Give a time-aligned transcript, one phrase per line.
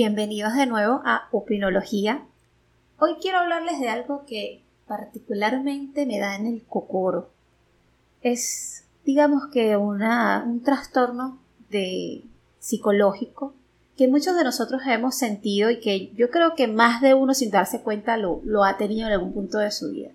[0.00, 2.22] Bienvenidos de nuevo a Opinología.
[3.00, 7.30] Hoy quiero hablarles de algo que particularmente me da en el cocoro.
[8.22, 12.22] Es, digamos que, una, un trastorno de
[12.60, 13.54] psicológico
[13.96, 17.50] que muchos de nosotros hemos sentido y que yo creo que más de uno sin
[17.50, 20.10] darse cuenta lo, lo ha tenido en algún punto de su vida.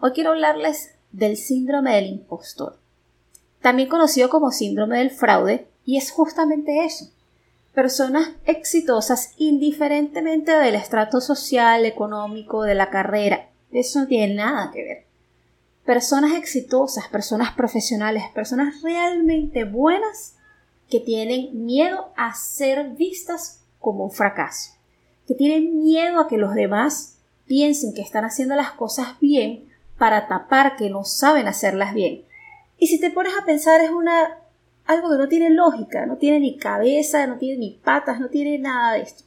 [0.00, 2.78] Hoy quiero hablarles del síndrome del impostor,
[3.60, 7.10] también conocido como síndrome del fraude, y es justamente eso
[7.74, 13.48] personas exitosas indiferentemente del estrato social, económico, de la carrera.
[13.70, 15.06] Eso no tiene nada que ver.
[15.84, 20.36] Personas exitosas, personas profesionales, personas realmente buenas
[20.88, 24.72] que tienen miedo a ser vistas como un fracaso,
[25.26, 29.68] que tienen miedo a que los demás piensen que están haciendo las cosas bien
[29.98, 32.24] para tapar que no saben hacerlas bien.
[32.78, 34.41] Y si te pones a pensar es una
[34.86, 38.58] algo que no tiene lógica, no tiene ni cabeza, no tiene ni patas, no tiene
[38.58, 39.24] nada de esto.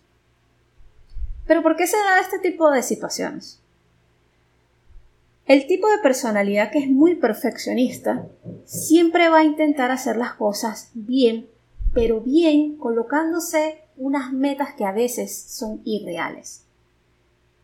[1.48, 3.62] Pero ¿por qué se da este tipo de situaciones?
[5.46, 8.28] El tipo de personalidad que es muy perfeccionista
[8.66, 11.48] siempre va a intentar hacer las cosas bien,
[11.94, 16.64] pero bien colocándose unas metas que a veces son irreales.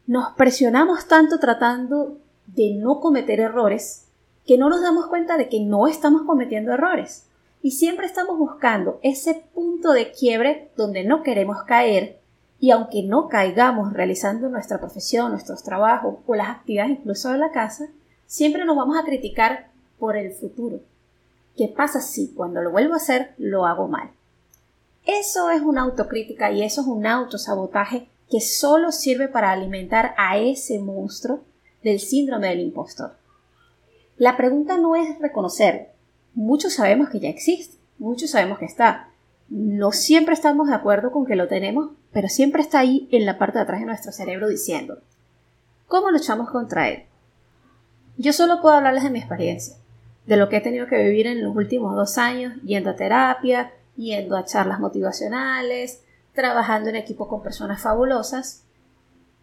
[0.06, 4.06] Nos presionamos tanto tratando de no cometer errores
[4.46, 7.26] que no nos damos cuenta de que no estamos cometiendo errores
[7.62, 12.20] y siempre estamos buscando ese punto de quiebre donde no queremos caer
[12.60, 17.52] y aunque no caigamos realizando nuestra profesión, nuestros trabajos o las actividades incluso de la
[17.52, 17.88] casa,
[18.28, 20.80] siempre nos vamos a criticar por el futuro.
[21.58, 24.12] ¿Qué pasa si cuando lo vuelvo a hacer lo hago mal?
[25.06, 30.38] Eso es una autocrítica y eso es un autosabotaje que solo sirve para alimentar a
[30.38, 31.42] ese monstruo
[31.84, 33.14] del síndrome del impostor.
[34.18, 35.90] La pregunta no es reconocer
[36.34, 39.10] muchos sabemos que ya existe, muchos sabemos que está.
[39.50, 43.38] No siempre estamos de acuerdo con que lo tenemos, pero siempre está ahí en la
[43.38, 45.00] parte de atrás de nuestro cerebro diciendo,
[45.88, 47.04] ¿cómo luchamos contra él?
[48.18, 49.76] Yo solo puedo hablarles de mi experiencia,
[50.26, 53.72] de lo que he tenido que vivir en los últimos dos años, yendo a terapia,
[53.96, 56.04] yendo a charlas motivacionales,
[56.34, 58.64] trabajando en equipo con personas fabulosas,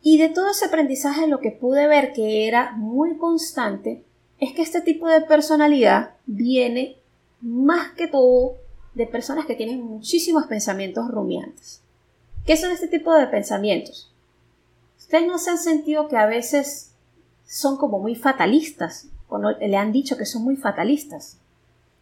[0.00, 4.04] y de todo ese aprendizaje lo que pude ver que era muy constante
[4.40, 6.96] es que este tipo de personalidad viene
[7.40, 8.56] más que todo
[8.94, 11.82] de personas que tienen muchísimos pensamientos rumiantes.
[12.46, 14.12] ¿Qué son este tipo de pensamientos?
[14.98, 16.92] Ustedes no se han sentido que a veces
[17.46, 21.38] son como muy fatalistas, cuando le han dicho que son muy fatalistas,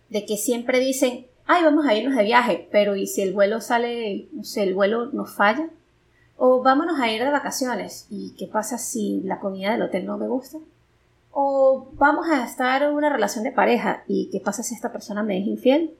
[0.08, 3.60] de que siempre dicen, ay, vamos a irnos de viaje, pero ¿y si el vuelo
[3.60, 5.68] sale, no sé, el vuelo nos falla?
[6.36, 10.18] O vámonos a ir de vacaciones, ¿y qué pasa si la comida del hotel no
[10.18, 10.58] me gusta?
[11.38, 15.22] O vamos a estar en una relación de pareja y qué pasa si esta persona
[15.22, 15.94] me es infiel.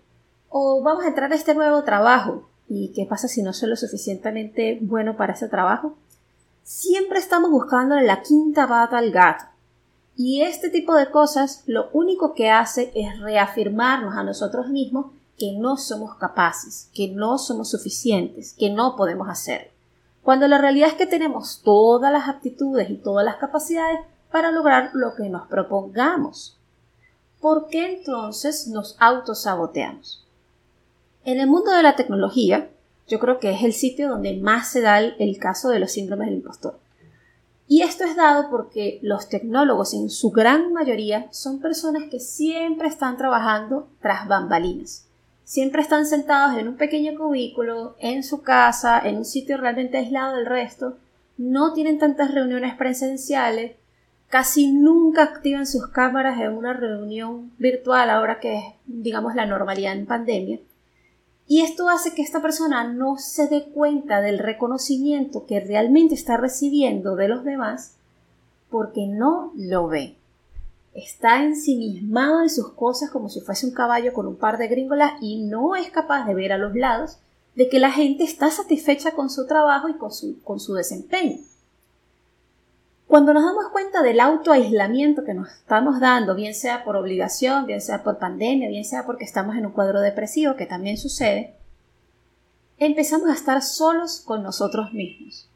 [0.49, 3.77] O vamos a entrar a este nuevo trabajo y qué pasa si no soy lo
[3.77, 5.99] suficientemente bueno para ese trabajo.
[6.63, 9.45] Siempre estamos buscando la quinta pata al gato.
[10.17, 15.53] Y este tipo de cosas lo único que hace es reafirmarnos a nosotros mismos que
[15.53, 19.71] no somos capaces, que no somos suficientes, que no podemos hacer.
[20.23, 24.01] Cuando la realidad es que tenemos todas las aptitudes y todas las capacidades
[24.31, 26.59] para lograr lo que nos propongamos.
[27.41, 30.27] ¿Por qué entonces nos autosaboteamos?
[31.25, 32.69] En el mundo de la tecnología,
[33.09, 36.27] yo creo que es el sitio donde más se da el, caso de los síndromes
[36.27, 36.79] del impostor.
[37.69, 42.89] Y esto es dado porque los tecnólogos en su gran mayoría son personas que siempre
[42.89, 45.07] están trabajando tras bambalinas.
[45.45, 50.37] Siempre están sentados en un pequeño cubículo, en su casa, en un sitio realmente aislado
[50.37, 50.97] del resto,
[51.39, 53.77] no tienen tantas reuniones presenciales,
[54.37, 59.95] casi nunca activan sus cámaras en una reunión virtual ahora que es, digamos, la normalidad
[59.95, 60.61] en pandemia.
[61.47, 66.37] Y esto hace que esta persona no se dé cuenta del reconocimiento que realmente está
[66.37, 67.95] recibiendo de los demás
[68.69, 70.19] porque no lo ve.
[70.93, 75.15] Está ensimismado en sus cosas como si fuese un caballo con un par de gringolas
[75.23, 77.21] y no es capaz de ver a los lados
[77.55, 81.39] de que la gente está satisfecha con su trabajo y con su, con su desempeño.
[83.17, 87.81] Cuando nos damos cuenta del autoaislamiento que nos estamos dando, bien sea por obligación, bien
[87.81, 91.55] sea por pandemia, bien sea porque estamos en un cuadro depresivo, que también sucede,
[92.77, 95.49] empezamos a estar solos con nosotros mismos.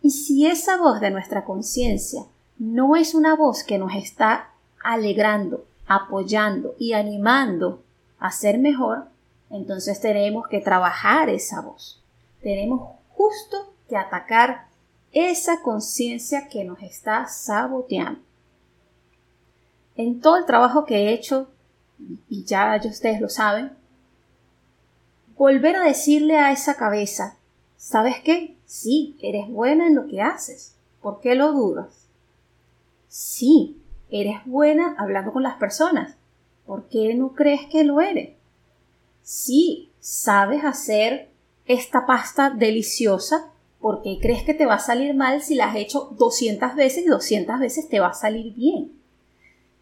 [0.00, 2.22] Y si esa voz de nuestra conciencia
[2.58, 4.52] no es una voz que nos está
[4.82, 7.82] alegrando, apoyando y animando
[8.18, 9.08] a ser mejor,
[9.50, 12.02] entonces tenemos que trabajar esa voz.
[12.40, 14.68] Tenemos justo que atacar
[15.14, 18.20] esa conciencia que nos está saboteando.
[19.96, 21.48] En todo el trabajo que he hecho,
[22.28, 23.72] y ya ustedes lo saben,
[25.36, 27.38] volver a decirle a esa cabeza
[27.84, 28.56] ¿sabes qué?
[28.64, 30.74] Sí, eres buena en lo que haces.
[31.02, 32.08] ¿Por qué lo dudas?
[33.08, 33.76] Sí,
[34.08, 36.16] eres buena hablando con las personas.
[36.64, 38.30] ¿Por qué no crees que lo eres?
[39.22, 41.28] Sí, sabes hacer
[41.66, 43.52] esta pasta deliciosa.
[43.84, 47.04] ¿Por qué crees que te va a salir mal si la has hecho 200 veces
[47.04, 48.92] y 200 veces te va a salir bien?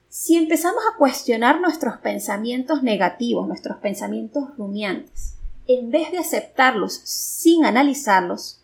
[0.08, 5.34] Si empezamos a cuestionar nuestros pensamientos negativos, nuestros pensamientos rumiantes,
[5.69, 8.58] en vez de aceptarlos sin analizarlos,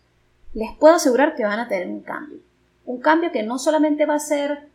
[0.53, 2.39] les puedo asegurar que van a tener un cambio.
[2.85, 4.67] Un cambio que no solamente va a ser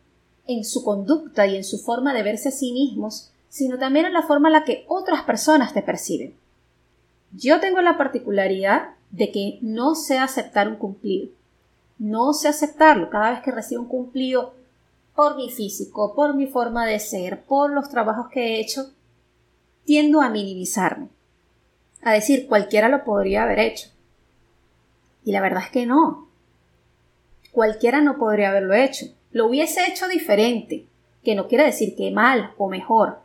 [0.47, 4.13] en su conducta y en su forma de verse a sí mismos, sino también en
[4.13, 6.33] la forma en la que otras personas te perciben.
[7.33, 11.29] Yo tengo la particularidad de que no sé aceptar un cumplido.
[11.97, 13.09] No sé aceptarlo.
[13.09, 14.53] Cada vez que recibo un cumplido
[15.15, 18.91] por mi físico, por mi forma de ser, por los trabajos que he hecho,
[19.85, 21.07] tiendo a minimizarme,
[22.01, 23.89] a decir cualquiera lo podría haber hecho.
[25.23, 26.27] Y la verdad es que no.
[27.53, 29.05] Cualquiera no podría haberlo hecho.
[29.31, 30.87] Lo hubiese hecho diferente,
[31.23, 33.19] que no quiere decir que mal o mejor,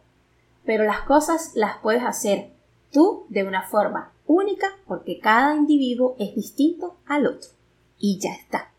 [0.64, 2.50] pero las cosas las puedes hacer
[2.92, 7.50] tú de una forma única porque cada individuo es distinto al otro.
[7.98, 8.72] Y ya está.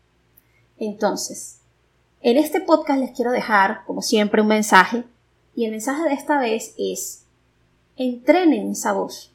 [0.78, 1.60] Entonces,
[2.20, 5.04] en este podcast les quiero dejar, como siempre, un mensaje,
[5.54, 7.24] y el mensaje de esta vez es,
[7.96, 9.32] entrenen esa voz,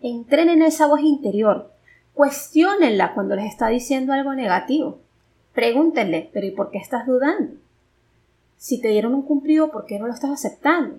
[0.00, 1.72] entrenen esa voz interior,
[2.14, 4.98] cuestionenla cuando les está diciendo algo negativo,
[5.54, 7.54] pregúntenle, pero ¿y por qué estás dudando?
[8.56, 10.98] Si te dieron un cumplido, ¿por qué no lo estás aceptando?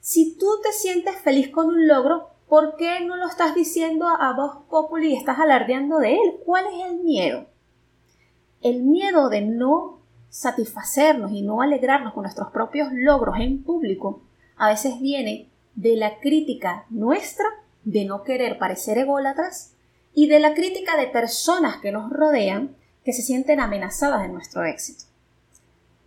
[0.00, 4.34] Si tú te sientes feliz con un logro, ¿por qué no lo estás diciendo a
[4.34, 6.40] voz popular y estás alardeando de él?
[6.44, 7.46] ¿Cuál es el miedo?
[8.60, 10.00] El miedo de no
[10.30, 14.22] satisfacernos y no alegrarnos con nuestros propios logros en público
[14.56, 17.46] a veces viene de la crítica nuestra
[17.84, 19.74] de no querer parecer ególatras
[20.12, 22.74] y de la crítica de personas que nos rodean
[23.04, 25.04] que se sienten amenazadas de nuestro éxito.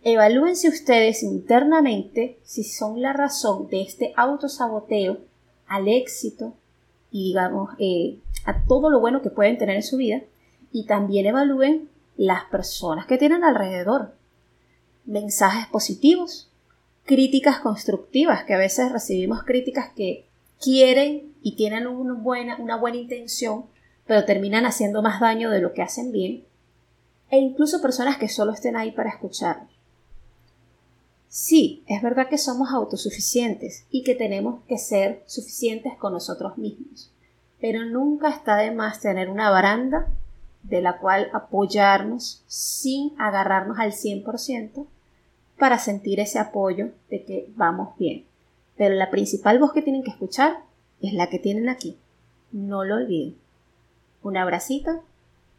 [0.02, 5.20] Evalúense ustedes internamente si son la razón de este autosaboteo
[5.66, 6.54] al éxito
[7.10, 10.22] y digamos eh, a todo lo bueno que pueden tener en su vida
[10.72, 14.14] y también evalúen las personas que tienen alrededor.
[15.04, 16.50] Mensajes positivos,
[17.04, 20.26] críticas constructivas, que a veces recibimos críticas que
[20.60, 23.66] quieren y tienen una buena, una buena intención,
[24.06, 26.44] pero terminan haciendo más daño de lo que hacen bien,
[27.30, 29.73] e incluso personas que solo estén ahí para escucharnos.
[31.36, 37.10] Sí, es verdad que somos autosuficientes y que tenemos que ser suficientes con nosotros mismos,
[37.60, 40.06] pero nunca está de más tener una baranda
[40.62, 44.86] de la cual apoyarnos sin agarrarnos al 100%
[45.58, 48.26] para sentir ese apoyo de que vamos bien.
[48.76, 50.58] Pero la principal voz que tienen que escuchar
[51.02, 51.98] es la que tienen aquí.
[52.52, 53.34] No lo olviden.
[54.22, 55.02] Un abracito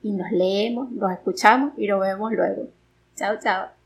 [0.02, 2.70] y nos leemos, nos escuchamos y nos vemos luego.
[3.18, 3.85] Chao, chao.